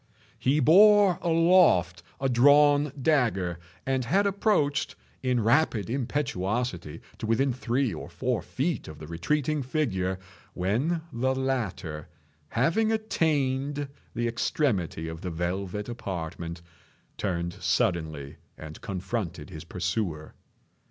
He 0.39 0.59
bore 0.59 1.19
aloft 1.21 2.01
a 2.19 2.27
drawn 2.27 2.91
dagger, 2.99 3.59
and 3.85 4.03
had 4.03 4.25
approached, 4.25 4.95
in 5.21 5.43
rapid 5.43 5.91
impetuosity, 5.91 7.01
to 7.19 7.27
within 7.27 7.53
three 7.53 7.93
or 7.93 8.09
four 8.09 8.41
feet 8.41 8.87
of 8.87 8.97
the 8.97 9.05
retreating 9.05 9.61
figure, 9.61 10.17
when 10.55 11.03
the 11.13 11.35
latter, 11.35 12.07
having 12.49 12.91
attained 12.91 13.89
the 14.15 14.27
extremity 14.27 15.07
of 15.07 15.21
the 15.21 15.29
velvet 15.29 15.87
apartment, 15.87 16.63
turned 17.15 17.53
suddenly 17.61 18.37
and 18.57 18.81
confronted 18.81 19.51
his 19.51 19.63
pursuer. 19.63 20.33